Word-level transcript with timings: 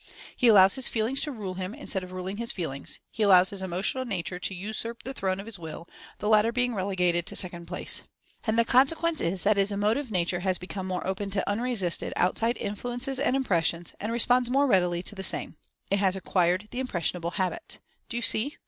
He 0.35 0.47
allows 0.47 0.73
his 0.73 0.87
"feelings" 0.87 1.21
to 1.21 1.31
rule 1.31 1.53
him, 1.53 1.75
instead 1.75 2.03
of 2.03 2.11
ruling 2.11 2.37
his 2.37 2.51
feelings— 2.51 2.99
he 3.11 3.21
allows 3.21 3.51
his 3.51 3.61
Emotional 3.61 4.03
Nature 4.03 4.39
to 4.39 4.55
usurp 4.55 5.03
the 5.03 5.13
throne 5.13 5.39
of 5.39 5.45
his 5.45 5.59
Will, 5.59 5.87
the 6.17 6.27
latter 6.27 6.51
being 6.51 6.73
relegated 6.73 7.27
to 7.27 7.35
second 7.35 7.67
place. 7.67 8.01
And 8.47 8.57
the 8.57 8.65
consequence 8.65 9.21
is 9.21 9.43
that 9.43 9.57
his 9.57 9.71
Emotive 9.71 10.09
nature 10.09 10.39
has 10.39 10.57
become 10.57 10.87
more 10.87 11.05
open 11.05 11.29
to 11.29 11.47
unresisted, 11.47 12.13
outside 12.15 12.57
influences 12.57 13.19
and 13.19 13.35
impressions 13.35 13.93
and 13.99 14.11
responds 14.11 14.49
more 14.49 14.65
readily 14.65 15.03
to 15.03 15.13
the 15.13 15.21
same— 15.21 15.55
it 15.91 15.99
has 15.99 16.15
acquired 16.15 16.67
the 16.71 16.79
"impressionable" 16.79 17.33
habit. 17.37 17.77
Do 18.09 18.17
you 18.17 18.23
see? 18.23 18.57